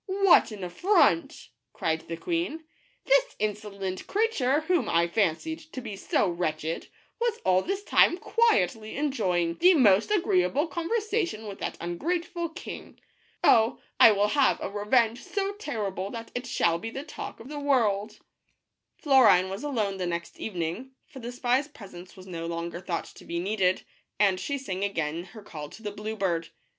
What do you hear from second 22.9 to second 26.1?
to be needful, and she sang again her call to the